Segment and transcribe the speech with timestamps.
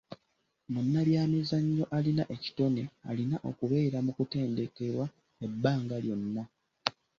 [0.71, 5.05] Munnabyamizannyo alina ekitone alina okubeera mu kutendekebwa
[5.45, 6.43] ebbanga lyonna.